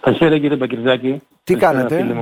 [0.00, 1.22] Καλησπέρα κύριε Μπακυρδάκη.
[1.44, 2.16] Τι κάνετε,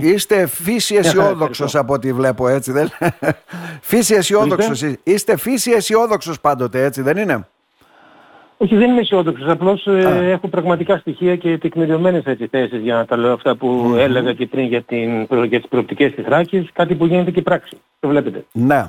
[0.00, 2.90] είστε φύση αισιόδοξος από ό,τι βλέπω έτσι δεν
[3.90, 4.82] Φύση αισιόδοξος.
[5.02, 7.46] Είστε; φύση αισιόδοξος πάντοτε έτσι δεν είναι;
[8.56, 9.48] Όχι, δεν είμαι αισιόδοξος.
[9.48, 14.32] Απλώς ε, έχω πραγματικά στοιχεία και τεκμηριωμένες θέσεις για να τα λέω αυτά που έλεγα
[14.32, 16.68] και πριν για, την, για τις προοπτικές της Θράκης.
[16.72, 17.80] Κάτι που γίνεται και πράξη.
[18.00, 18.44] Το βλέπετε.
[18.52, 18.84] Ναι.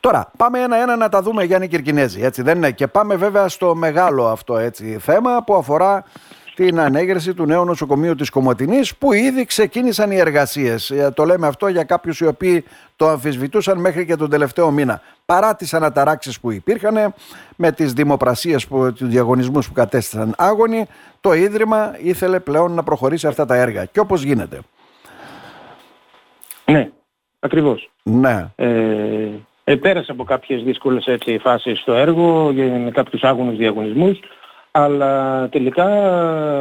[0.00, 3.74] Τώρα, πάμε ένα-ένα να τα δούμε Γιάννη Κυρκινέζη, έτσι δεν είναι; Και πάμε βέβαια στο
[3.74, 6.04] μεγάλο αυτό έτσι, θέμα που αφορά
[6.54, 10.90] την ανέγερση του νέου νοσοκομείου της Κομωτινής που ήδη ξεκίνησαν οι εργασίες.
[10.90, 12.64] Ε, το λέμε αυτό για κάποιους οι οποίοι
[12.96, 15.00] το αμφισβητούσαν μέχρι και τον τελευταίο μήνα.
[15.26, 17.14] Παρά τις αναταράξεις που υπήρχαν
[17.56, 20.86] με τις δημοπρασίες, που, τους διαγωνισμούς που κατέστησαν άγωνοι,
[21.20, 23.84] το Ίδρυμα ήθελε πλέον να προχωρήσει αυτά τα έργα.
[23.84, 24.58] Και όπως γίνεται.
[26.64, 26.90] Ναι,
[27.40, 27.90] ακριβώς.
[28.02, 28.50] Ναι.
[28.56, 29.28] Ε,
[29.64, 32.52] ε, πέρασε από κάποιες δύσκολες έτσι, φάσεις στο έργο,
[32.84, 34.20] με κάποιους άγωνους διαγωνισμούς,
[34.74, 35.86] αλλά τελικά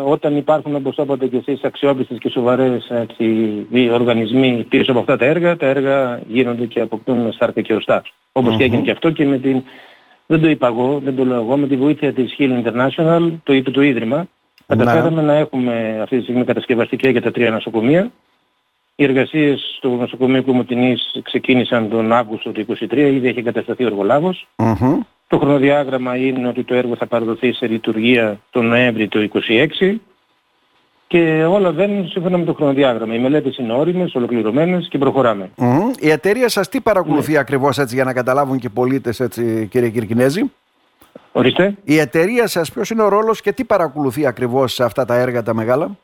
[0.03, 5.17] όταν υπάρχουν όπως το είπατε και εσείς αξιόπιστες και σοβαρές έτσι, οργανισμοί πίσω από αυτά
[5.17, 8.01] τα έργα, τα έργα γίνονται και αποκτούν στάρκα και οστά.
[8.31, 9.63] Όπως και έγινε και αυτό και με την,
[10.25, 13.53] δεν το είπα εγώ, δεν το λέω εγώ, με τη βοήθεια της Hill International, το
[13.53, 14.27] είπε το Ίδρυμα,
[14.67, 18.11] καταφέραμε να έχουμε αυτή τη στιγμή κατασκευαστική για τα τρία νοσοκομεία.
[18.95, 24.47] Οι εργασίες στο νοσοκομείο Κομωτινής ξεκίνησαν τον Αύγουστο του 2023, ήδη έχει εγκατασταθεί ο εργολάβος.
[25.31, 29.29] Το χρονοδιάγραμμα είναι ότι το έργο θα παραδοθεί σε λειτουργία τον Νοέμβρη του
[29.79, 29.95] 2026
[31.07, 33.15] και όλα βαίνουν σύμφωνα με το χρονοδιάγραμμα.
[33.15, 35.51] Οι μελέτες είναι όριμες, ολοκληρωμένες και προχωράμε.
[35.99, 37.37] Η εταιρεία σας τι παρακολουθεί ναι.
[37.37, 40.51] ακριβώς έτσι για να καταλάβουν και οι πολίτες έτσι κύριε Κυρκινέζη;
[41.31, 41.75] Ορίστε.
[41.83, 45.43] Η εταιρεία σας ποιος είναι ο ρόλος και τι παρακολουθεί ακριβώς σε αυτά τα έργα
[45.43, 45.97] τα μεγάλα;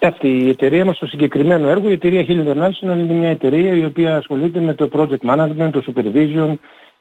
[0.00, 3.84] Αυτή η εταιρεία μας στο συγκεκριμένο έργο, η εταιρεία Hill International είναι μια εταιρεία η
[3.84, 6.54] οποία ασχολείται με το project management, το supervision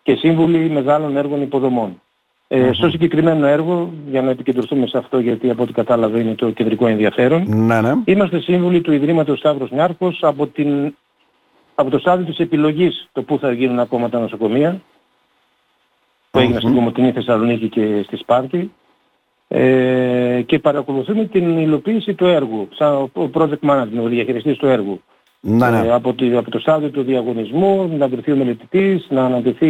[0.03, 2.01] και σύμβουλοι μεγάλων έργων υποδομών.
[2.47, 6.51] Ε, στο συγκεκριμένο έργο, για να επικεντρωθούμε σε αυτό γιατί από ό,τι κατάλαβα είναι το
[6.51, 7.93] κεντρικό ενδιαφέρον, ναι, ναι.
[8.05, 10.95] είμαστε σύμβουλοι του Ιδρύματος Σταύρος Νιάρχος από, την,
[11.75, 14.81] από το στάδιο της επιλογής το πού θα γίνουν ακόμα τα νοσοκομεία
[16.31, 18.71] που έγιναν στην Κομωτινή Θεσσαλονίκη και στη Σπάρτη
[19.47, 25.01] ε, και παρακολουθούμε την υλοποίηση του έργου, σαν ο project manager, ο διαχειριστής του έργου.
[25.45, 25.87] Ναι, ναι.
[25.87, 29.69] Ε, από, τη, από το στάδιο του διαγωνισμού, να βρεθεί ο μελετητής, να αναδεθεί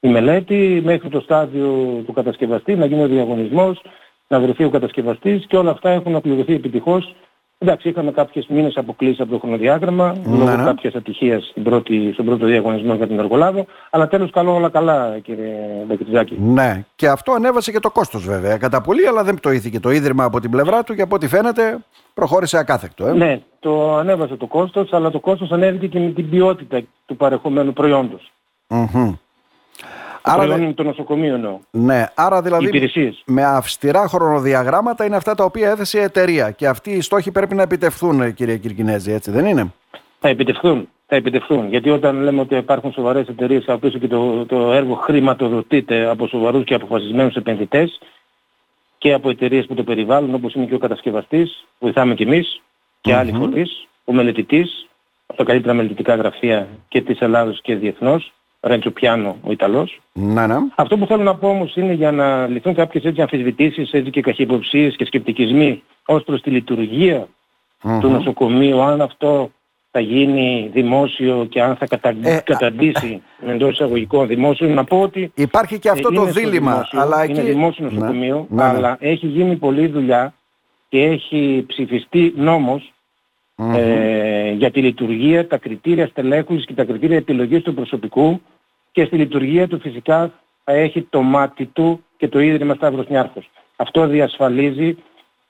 [0.00, 3.82] η μελέτη, μέχρι το στάδιο του κατασκευαστή, να γίνει ο διαγωνισμός,
[4.28, 7.14] να βρεθεί ο κατασκευαστής και όλα αυτά έχουν απληρωθεί επιτυχώς
[7.60, 10.64] Εντάξει, είχαμε κάποιες μήνες αποκλήσεις από το χρονοδιάγραμμα, ναι, λόγω ναι.
[10.64, 15.18] κάποιας ατυχίας στην πρώτη, στον πρώτο διαγωνισμό για τον εργολάβο, αλλά τέλος καλό όλα καλά
[15.18, 16.36] κύριε Μπεκριτζάκη.
[16.40, 20.24] Ναι, και αυτό ανέβασε και το κόστος βέβαια κατά πολύ, αλλά δεν πτωήθηκε το Ίδρυμα
[20.24, 21.78] από την πλευρά του και από ό,τι φαίνεται
[22.14, 23.06] προχώρησε ακάθεκτο.
[23.06, 27.16] Ε; Ναι, το ανέβασε το κόστος, αλλά το κόστος ανέβηκε και με την ποιότητα του
[27.16, 28.32] παρεχομένου προϊόντος.
[28.68, 29.18] Mm-hmm.
[30.28, 31.58] Άρα είναι το νοσοκομείο εννοώ.
[31.70, 32.90] Ναι, άρα δηλαδή
[33.24, 37.54] με αυστηρά χρονοδιαγράμματα είναι αυτά τα οποία έθεσε η εταιρεία και αυτοί οι στόχοι πρέπει
[37.54, 39.72] να επιτευχθούν κύριε Κυρκινέζη, έτσι δεν είναι;
[40.20, 40.88] Θα επιτευχθούν.
[41.06, 41.68] Θα επιτευχθούν.
[41.68, 46.26] Γιατί όταν λέμε ότι υπάρχουν σοβαρές εταιρείες από πίσω και το, το έργο χρηματοδοτείται από
[46.26, 48.00] σοβαρούς και αποφασισμένους επενδυτές
[48.98, 52.60] και από εταιρείες που το περιβάλλουν όπως είναι και ο κατασκευαστής, βοηθάμε κι εμείς
[53.00, 54.86] και άλλοι φορείς, ο μελετητής,
[55.26, 60.00] από τα καλύτερα μελετητικά γραφεία και της Ελλάδος και διεθνώς, Ρέντσο Πιάνο ο Ιταλός.
[60.12, 60.56] Να, ναι.
[60.74, 64.20] Αυτό που θέλω να πω όμως είναι για να λυθούν κάποιες έτσι αμφισβητήσεις έτσι και
[64.20, 67.28] καχυποψίες και σκεπτικισμοί ως προς τη λειτουργία
[68.00, 69.50] του νοσοκομείου, αν αυτό
[69.90, 72.14] θα γίνει δημόσιο και αν θα κατα...
[72.22, 76.72] ε, καταντήσει ε, εντός εισαγωγικών δημόσιο, να πω ότι υπάρχει και αυτό το δίλημα.
[76.72, 80.34] Δημόσιο, αλλά είναι δημόσιο ναι, νοσοκομείο, ναι, ναι, αλλά έχει γίνει πολλή δουλειά
[80.88, 82.92] και έχει ψηφιστεί νόμος
[83.58, 88.40] ε, για τη λειτουργία, τα κριτήρια στελέχωσης και τα κριτήρια επιλογής του προσωπικού
[88.92, 90.32] και στη λειτουργία του φυσικά
[90.64, 93.50] θα έχει το μάτι του και το Ίδρυμα Σταύρος Νιάρχος.
[93.76, 94.96] Αυτό διασφαλίζει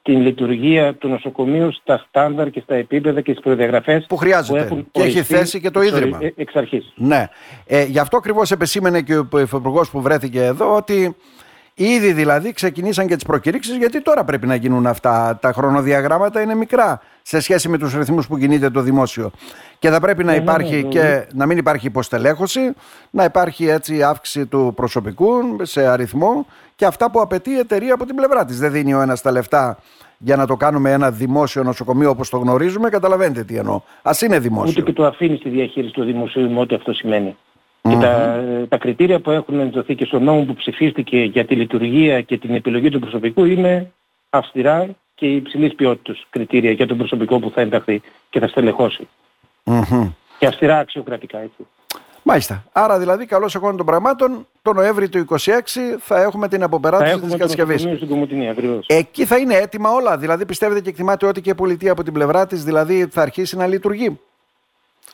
[0.02, 4.86] την λειτουργία του νοσοκομείου στα στάνταρ και στα επίπεδα και στις προδιαγραφές που χρειάζεται που
[4.90, 6.18] και έχει θέση και το Ίδρυμα.
[6.20, 6.92] Ε, εξ αρχής.
[6.96, 7.28] Ναι.
[7.66, 11.16] Ε, γι' αυτό ακριβώς επεσήμενε και ο Υφυπουργός που βρέθηκε εδώ ότι
[11.80, 15.38] Ήδη δηλαδή ξεκινήσαν και τις προκηρύξεις, γιατί τώρα πρέπει να γίνουν αυτά.
[15.40, 19.30] Τα χρονοδιαγράμματα είναι μικρά σε σχέση με τους ρυθμούς που κινείται το δημόσιο.
[19.78, 22.72] Και θα πρέπει να ναι, ναι, υπάρχει ναι, και να μην υπάρχει υποστελέχωση,
[23.10, 25.32] να υπάρχει έτσι αύξηση του προσωπικού
[25.62, 26.46] σε αριθμό
[26.76, 28.58] και αυτά που απαιτεί η εταιρεία από την πλευρά της.
[28.58, 29.78] Δεν δίνει ο ένας τα λεφτά
[30.18, 32.88] για να το κάνουμε ένα δημόσιο νοσοκομείο όπως το γνωρίζουμε.
[32.88, 33.80] Καταλαβαίνετε τι εννοώ.
[34.02, 34.70] Α είναι δημόσιο.
[34.70, 37.36] Ούτε και το αφήνεις στη διαχείριση του δημοσίου με ό,τι αυτό σημαίνει.
[37.82, 42.20] Και τα, τα κριτήρια που έχουν ενδοθεί και στο νόμο που ψηφίστηκε για τη λειτουργία
[42.20, 43.92] και την επιλογή του προσωπικού είναι
[44.30, 49.08] αυστηρά και υψηλής ποιότητας κριτήρια για τον προσωπικό που θα ενταχθεί και θα στελεχώσει.
[50.38, 51.66] Και αυστηρά αξιοκρατικά έτσι.
[52.22, 52.64] Μάλιστα.
[52.72, 55.36] Άρα δηλαδή καλώς εγώ των πραγμάτων το Νοέμβρη του 26
[55.98, 57.86] θα έχουμε την αποπεράτωση της κατασκευής.
[58.86, 60.18] Εκεί θα είναι έτοιμα όλα.
[60.18, 63.56] Δηλαδή πιστεύετε και εκτιμάτε ότι και η πολιτεία από την πλευρά της δηλαδή θα αρχίσει
[63.56, 64.18] να λειτουργεί.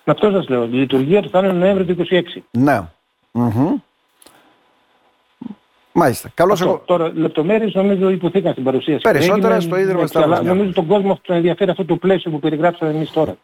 [0.04, 0.64] Αυτό σας λέω.
[0.64, 2.42] Η λειτουργία του θα είναι Νοέμβρη του 26.
[2.50, 2.80] Ναι.
[3.32, 3.74] mm
[5.96, 6.30] Μάλιστα.
[6.34, 6.82] Καλώς εγώ.
[6.84, 9.00] Τώρα λεπτομέρειες νομίζω υποθήκαν στην παρουσίαση.
[9.02, 12.90] Περισσότερα στο Ίδρυμα Αλλά νομίζω τον κόσμο αυτό τον ενδιαφέρει αυτό το πλαίσιο που περιγράψαμε
[12.90, 13.36] εμείς τώρα.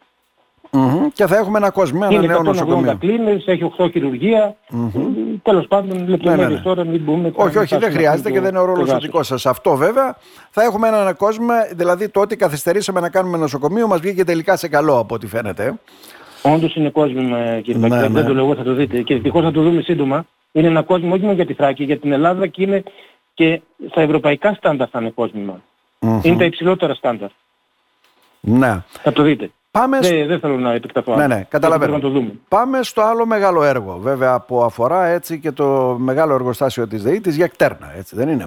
[0.73, 1.07] Mm-hmm.
[1.13, 2.97] Και θα έχουμε ένα κόσμο, ένα νέο νοσοκομείο.
[2.99, 4.55] κλίνες, έχει 8 χειρουργία.
[4.71, 5.01] Mm-hmm.
[5.43, 6.61] Τέλος πάντων, λεπτομέρειες ναι, ναι, ναι.
[6.61, 7.31] τώρα μην μπούμε.
[7.35, 9.45] Όχι, όχι, δεν χρειάζεται και δεν είναι ο ρόλος ο δικός σας.
[9.45, 10.17] Αυτό βέβαια
[10.49, 14.67] θα έχουμε ένα κόσμο, δηλαδή το ότι καθυστερήσαμε να κάνουμε νοσοκομείο μας βγήκε τελικά σε
[14.67, 15.73] καλό από ό,τι φαίνεται.
[16.41, 18.07] Όντως είναι κόσμο, κύριε ναι, ναι.
[18.07, 19.01] δεν το λέω, θα το δείτε.
[19.01, 20.25] Και δυστυχώς θα το δούμε σύντομα.
[20.51, 22.83] Είναι ένα κόσμο όχι μόνο για τη Θράκη, για την Ελλάδα και είναι
[23.33, 25.61] και στα ευρωπαϊκά στάνταρ θα είναι κόσμημα.
[25.99, 26.19] Mm-hmm.
[26.23, 27.29] Είναι τα υψηλότερα στάνταρ.
[28.39, 28.83] Ναι.
[29.01, 29.51] Θα το δείτε.
[29.71, 29.99] Πάμε...
[29.99, 31.15] Δεν, δεν θέλω να επεκταθώ.
[31.15, 31.99] Ναι, ναι, καταλαβαίνω.
[31.99, 32.31] το δούμε.
[32.47, 37.19] Πάμε στο άλλο μεγάλο έργο, βέβαια, που αφορά έτσι και το μεγάλο εργοστάσιο της ΔΕΗ,
[37.19, 38.45] της Γεκτέρνα, έτσι δεν είναι;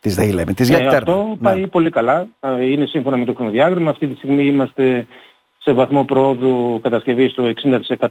[0.00, 1.36] Της ΔΕΗ λέμε, της ε, Αυτό ναι.
[1.36, 2.26] πάει πολύ καλά.
[2.60, 3.90] Είναι σύμφωνα με το χρονοδιάγραμμα.
[3.90, 5.06] Αυτή τη στιγμή είμαστε
[5.70, 7.52] σε βαθμό προόδου κατασκευής στο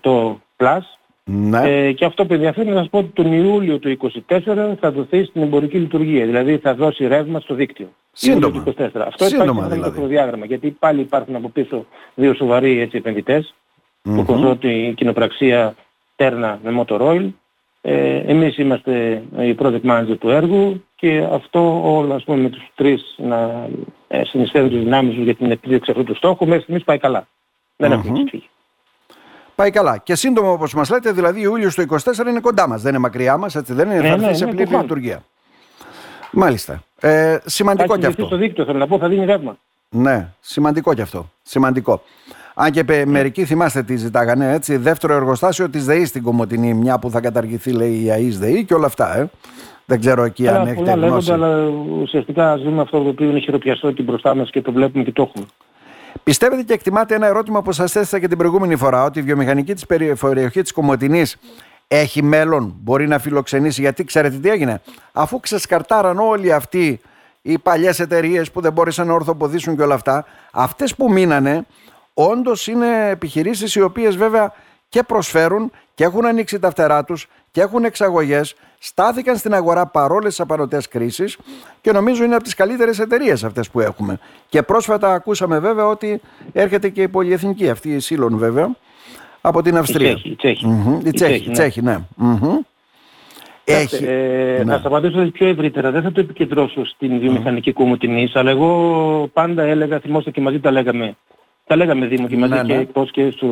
[0.02, 0.80] 60% plus.
[1.24, 1.62] Ναι.
[1.64, 3.98] Ε, και αυτό που ενδιαφέρει να σας πω ότι τον Ιούλιο του
[4.28, 6.26] 2024 θα δοθεί στην εμπορική λειτουργία.
[6.26, 7.90] Δηλαδή θα δώσει ρεύμα στο δίκτυο.
[8.12, 8.64] Σύντομα.
[8.78, 8.90] 24.
[8.96, 10.00] Αυτό Σύντομα, υπάρχει δηλαδή.
[10.00, 10.46] το διάγραμμα.
[10.46, 11.86] Γιατί πάλι υπάρχουν από πίσω
[12.16, 13.54] δύο σοβαροί έτσι, επενδυτές.
[13.54, 14.16] Mm-hmm.
[14.16, 15.76] Το κονσόρτι, η κοινοπραξία
[16.16, 17.30] Τέρνα με Motoroil.
[17.82, 22.72] Ε, εμείς είμαστε οι project manager του έργου και αυτό όλο ας πούμε με τους
[22.76, 23.68] τρεις να
[24.08, 27.28] ε, συνεισφέρουν τις δυνάμεις για την επίδειξη αυτού του στόχου μέχρι στιγμής πάει καλά.
[27.82, 27.94] Δεν mm-hmm.
[27.94, 28.50] έχουμε ξεφύγει.
[29.56, 29.98] Πάει καλά.
[29.98, 32.82] Και σύντομα όπως μας λέτε, δηλαδή Ιούλιος του 24 είναι κοντά μας.
[32.82, 35.24] Δεν είναι μακριά μας, έτσι δεν είναι; Ε, θα έρθει ναι, σε πλήρη λειτουργία.
[36.32, 36.84] Μάλιστα.
[37.00, 38.26] Ε, σημαντικό κι αυτό.
[38.26, 39.58] στο δίκτυο θέλω να πω, θα δίνει ρεύμα.
[39.90, 41.30] Ναι, σημαντικό κι αυτό.
[41.44, 42.02] Σημαντικό.
[42.54, 43.06] Αν και ναι.
[43.06, 44.78] μερικοί θυμάστε τι ζητάγανε, έτσι.
[44.78, 48.74] Δεύτερο εργοστάσιο της ΔΕΗ στην Κομωτινή, μια που θα καταργηθεί, λέει η ΑΕΣ ΔΕΗ και
[48.74, 49.18] όλα αυτά.
[49.18, 49.30] Ε.
[49.86, 51.32] Δεν ξέρω εκεί αν έχετε γνώση.
[51.32, 51.68] αλλά
[52.02, 55.22] ουσιαστικά ζούμε αυτό το οποίο είναι χειροπιαστό και μπροστά μας και το βλέπουμε και το
[55.22, 55.46] έχουμε.
[56.24, 59.74] Πιστεύετε και εκτιμάτε ένα ερώτημα που σας έθεσα και την προηγούμενη φορά, ότι η βιομηχανική
[59.74, 61.38] της περιοχή της Κομωτινής
[61.88, 64.82] έχει μέλλον, μπορεί να φιλοξενήσει, γιατί ξέρετε τι έγινε;
[65.12, 67.02] Αφού ξεσκαρτάραν όλοι αυτοί
[67.42, 71.66] οι παλιές εταιρείες που δεν μπόρεσαν να ορθοποδήσουν και όλα αυτά, αυτές που μείνανε,
[72.14, 74.54] όντως είναι επιχειρήσεις οι οποίες βέβαια
[74.90, 80.30] και προσφέρουν και έχουν ανοίξει τα φτερά τους και έχουν εξαγωγές, στάθηκαν στην αγορά παρόλες
[80.30, 81.38] τις απανοτές κρίσεις
[81.82, 84.20] και νομίζω είναι από τις καλύτερες εταιρείες αυτές που έχουμε.
[84.50, 86.22] Και πρόσφατα ακούσαμε βέβαια ότι
[86.54, 88.76] έρχεται και η πολυεθνική, αυτή η Σίλων βέβαια,
[89.42, 90.20] από την Αυστρία.
[90.24, 90.68] Η Τσέχη.
[91.04, 91.98] Η Τσέχη, η Τσέχη, ναι.
[93.64, 94.06] Έχει.
[94.06, 94.64] Ε, ναι.
[94.64, 95.92] Να σας απαντήσω πιο ευρύτερα.
[95.92, 100.72] Δεν θα το επικεντρώσω στην βιομηχανική κομμωτινή, αλλά εγώ πάντα έλεγα, θυμόστε και μαζί τα
[100.72, 101.16] λέγαμε,
[101.70, 102.80] τα λέγαμε Δήμο και μαζί ναι, και ναι.
[102.80, 103.48] εκτός και στο,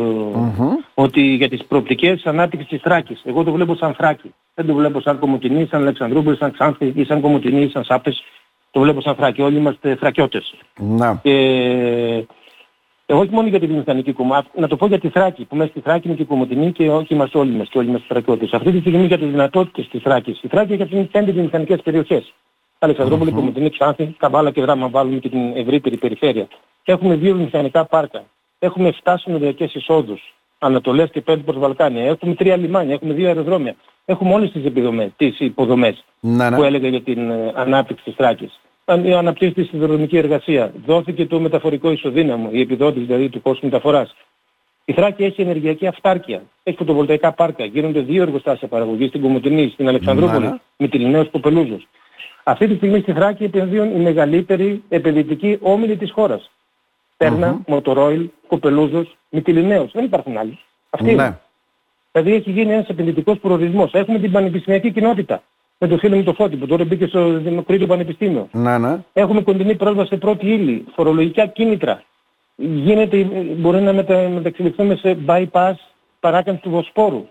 [0.93, 3.21] ότι για τις προοπτικές ανάπτυξης της Θράκης.
[3.25, 4.33] Εγώ το βλέπω σαν Θράκη.
[4.53, 8.23] Δεν το βλέπω σαν Κομωτινή, σαν Αλεξανδρούπολη, σαν Ξάνθη ή σαν Κομωτινή ή σαν Σάπες.
[8.71, 9.41] Το βλέπω σαν Θράκη.
[9.41, 10.53] Όλοι είμαστε Θρακιώτες.
[10.77, 11.19] Να.
[11.23, 11.35] Και
[13.05, 15.69] εγώ όχι μόνο για τη βιομηχανική κομμάτι, να το πω για τη Θράκη, που μέσα
[15.69, 18.53] στη Θράκη είναι και η Κομωτινή και όχι είμαστε όλοι μας και όλοι είμαστε Θρακιώτες.
[18.53, 20.41] Αυτή τη στιγμή για τις δυνατότητες της Θράκης.
[20.43, 22.33] Η Θράκη έχει αυτήν πέντε βιομηχανικές περιοχές.
[22.79, 23.35] Αλεξανδρούπολη, mm-hmm.
[23.39, 26.47] Κομωτινή, Ξάνθη, Καβάλα και Δράμα βάλουμε και την ευρύτερη περιφέρεια.
[26.89, 28.23] Έχουμε δύο μηχανικά πάρκα.
[28.59, 30.35] Έχουμε 7 συνοδιακές εισόδους.
[30.59, 32.03] Ανατολές και πέντε προς Βαλκάνια.
[32.03, 33.75] Έχουμε τρία λιμάνια, έχουμε δύο αεροδρόμια.
[34.05, 38.59] Έχουμε όλες τις, επιδομές, τις υποδομές να, που έλεγα για την ε, ανάπτυξη της Θράκης.
[38.85, 40.71] Αναπτύσσεται στη δρομική εργασία.
[40.85, 44.15] Δόθηκε το μεταφορικό ισοδύναμο, η επιδότηση δηλαδή του κόσμου μεταφοράς.
[44.85, 46.41] Η Θράκη έχει ενεργειακή αυτάρκεια.
[46.63, 47.65] Έχει φωτοβολταϊκά πάρκα.
[47.65, 51.87] Γίνονται δύο εργοστάσια παραγωγής στην Κομωτινή, στην Αλεξανδρούπολη, με την Λινέος Κοπελούζος.
[52.43, 56.51] Αυτή τη στιγμή στη Θράκη επενδύουν οι μεγαλύτεροι επενδυτικοί όμιλοι της χώρας.
[57.17, 57.67] Τέρνα, mm-hmm.
[57.67, 59.91] Μοτορόιλ, Κοπελούζος, Μητυλινέος.
[59.91, 60.59] Δεν υπάρχουν άλλοι.
[60.89, 61.23] Αυτοί είναι.
[61.23, 61.37] Ναι.
[62.11, 63.93] Δηλαδή έχει γίνει ένας επενδυτικός προορισμός.
[63.93, 65.43] Έχουμε την πανεπιστημιακή κοινότητα.
[65.77, 68.47] Με το φίλο μου το Φώτη που τώρα μπήκε στο Δημοκρίτιο Πανεπιστήμιο.
[68.51, 68.99] Ναι, ναι.
[69.13, 72.03] Έχουμε κοντινή πρόσβαση σε πρώτη ύλη, φορολογικά κίνητρα.
[72.55, 73.17] Γίνεται,
[73.57, 75.73] μπορεί να μετα, μεταξελιχθούμε σε bypass
[76.19, 77.27] παράκαμψη του Βοσπόρου.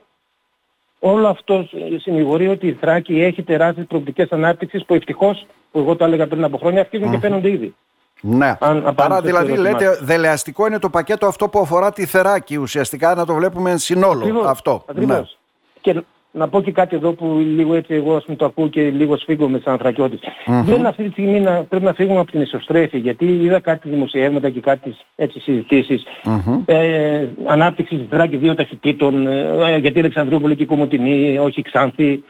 [0.98, 6.04] Όλο αυτό συνηγορεί ότι η Θράκη έχει τεράστιες προοπτικές ανάπτυξης που ευτυχώς, που εγώ το
[6.04, 7.10] έλεγα πριν από χρόνια, αρχίζουν mm.
[7.10, 7.74] και φαίνονται ήδη.
[8.20, 8.56] Ναι.
[8.60, 13.26] Αν Άρα δηλαδή λέτε δελεαστικό είναι το πακέτο αυτό που αφορά τη Θεράκη ουσιαστικά να
[13.26, 14.84] το βλέπουμε εν συνόλο ακριβώς, αυτό.
[14.86, 15.18] Ακριβώς.
[15.18, 15.92] Ναι.
[15.92, 16.02] Και
[16.36, 19.60] να πω και κάτι εδώ που λίγο έτσι εγώ ας το ακούω και λίγο σφίγγομαι
[19.64, 20.20] σαν ανθρακιώτης.
[20.20, 20.62] Mm-hmm.
[20.64, 24.50] Δεν αυτή τη στιγμή να, πρέπει να φύγουμε από την ισοστρέφη γιατί είδα κάτι δημοσιεύματα
[24.50, 26.02] και κάτι έτσι συζητήσεις.
[26.24, 26.62] Mm-hmm.
[26.64, 31.62] Ε, ανάπτυξης της Θράκη δύο ταχυτήτων, ε, γιατί η Αλεξανδρούπολη και η Κομωτινή, όχι η
[31.62, 32.24] Ξάνθη.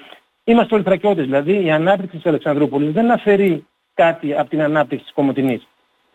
[0.45, 5.15] Είμαστε όλοι θρακιώτες, δηλαδή η ανάπτυξη της Αλεξανδρούπολης δεν αφαιρεί κάτι από την ανάπτυξη της
[5.15, 5.67] Κομωτινής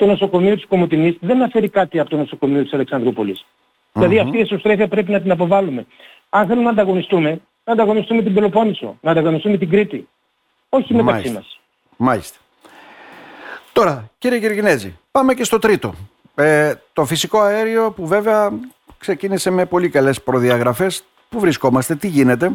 [0.01, 3.45] το νοσοκομείο της Κομωτινής δεν αφαιρεί κάτι από το νοσοκομείο της Αλεξανδρούπολης.
[3.45, 3.89] Mm-hmm.
[3.93, 5.85] Δηλαδή αυτή η εσωστρέφεια πρέπει να την αποβάλουμε.
[6.29, 10.07] Αν θέλουμε να ανταγωνιστούμε, να ανταγωνιστούμε την Πελοπόννησο, να ανταγωνιστούμε την Κρήτη.
[10.69, 11.33] Όχι μεταξύ Μάλιστα.
[11.33, 11.59] μας.
[11.97, 12.37] Μάλιστα.
[13.73, 15.93] Τώρα, κύριε Κυργινέζη, πάμε και στο τρίτο.
[16.35, 18.51] Ε, το φυσικό αέριο που βέβαια
[18.97, 21.03] ξεκίνησε με πολύ καλές προδιαγραφές.
[21.29, 22.51] Πού βρισκόμαστε, τι γίνεται;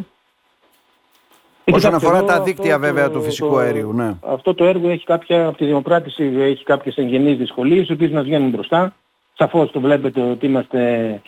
[1.71, 4.13] Όσον Κοιτάξτε, αφορά εδώ τα αυτό δίκτυα βέβαια το- του φυσικού το- αερίου, ναι.
[4.21, 8.23] Αυτό το έργο έχει κάποια, από τη δημοπράτηση έχει κάποιες εγγενείς δυσκολίες, οι οποίες μας
[8.23, 8.93] βγαίνουν μπροστά.
[9.37, 11.21] Σαφώς το βλέπετε ότι είμαστε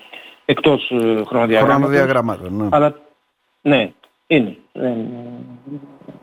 [0.46, 1.66] εκτός ε, χρονοδιαγράμματος.
[1.88, 2.68] Χρονοδιαγραμμάτων, ναι.
[2.72, 3.00] Αλλά
[3.62, 3.92] ναι,
[4.28, 4.58] είναι.
[4.74, 4.92] Ε,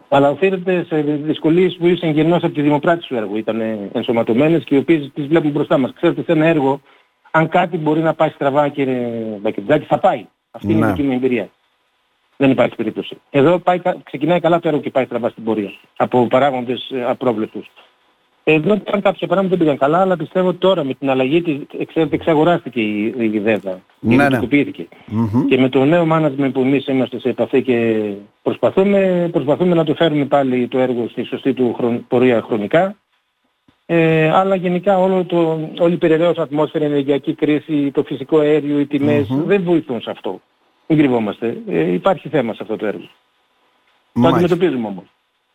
[0.08, 3.36] αλλά οφείλεται σε δυσκολίες που ήσαν γεννός από τη δημοπράτηση του έργου.
[3.36, 3.60] Ήταν
[3.92, 5.92] ενσωματωμένες και οι οποίες τις βλέπουν μπροστά μας.
[5.96, 6.80] Ξέρετε, σε ένα έργο,
[7.30, 9.08] αν κάτι μπορεί να πάει στραβά, κύριε
[9.40, 10.26] Μπακετζάκη, θα πάει.
[10.50, 10.86] Αυτή είναι Ναι.
[10.86, 11.48] η δική μου εμπειρία.
[12.36, 13.16] Δεν υπάρχει περίπτωση.
[13.30, 15.72] Εδώ πάει, κα- ξεκινάει καλά το έργο και πάει στραβά στην πορεία.
[15.96, 17.70] Από παράγοντες ε, απρόβλεπτους.
[18.48, 21.58] Εδώ ήταν κάποια πράγματα δεν πήγαν καλά, αλλά πιστεύω ότι τώρα με την αλλαγή της,
[21.86, 23.80] ξέρετε, εξαγοράστηκε η, η ΔΕΔΑ.
[24.00, 24.22] Ναι, ναι.
[24.24, 24.88] Ιδιωτικοποιήθηκε.
[25.06, 25.46] Μμμ.
[25.46, 28.02] Και με το νέο management που εμείς είμαστε σε επαφή και
[28.42, 32.96] προσπαθούμε, προσπαθούμε να το φέρουμε πάλι το έργο στη σωστή του χρον- πορεία χρονικά.
[33.86, 38.78] Ε, αλλά γενικά όλο το, όλη η περιραίωση ατμόσφαιρα, η ενεργειακή κρίση, το φυσικό αέριο,
[38.80, 40.40] οι τιμες δεν βοηθούν σε αυτό.
[40.86, 41.56] Μην κρυβόμαστε.
[41.68, 43.00] Ε, υπάρχει θέμα σε αυτό το έργο.
[43.00, 43.08] Το
[44.20, 44.44] Μάλιστα.
[44.44, 45.04] αντιμετωπίζουμε όμως.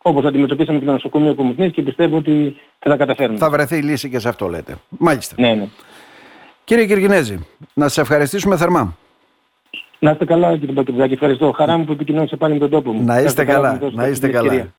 [0.02, 3.38] Όπως αντιμετωπίσαμε και το νοσοκομείο Κομιτνής και πιστεύω ότι θα τα καταφέρουμε.
[3.38, 4.76] Θα βρεθεί λύση και σε αυτό λέτε.
[4.88, 5.34] Μάλιστα.
[5.38, 5.68] Ναι, ναι.
[6.64, 8.96] Κύριε Κυργινέζη, να σας ευχαριστήσουμε θερμά.
[9.98, 11.12] Να είστε καλά κύριε Μπακετζάκη.
[11.12, 11.52] Ευχαριστώ.
[11.52, 13.04] Χαρά μου που επικοινώνησα πάλι με τον τόπο μου.
[13.04, 14.52] Να είστε ευχαριστώ καλά, που μου δώσατε να είστε αυτή την καλά.
[14.52, 14.70] ευκαιρία.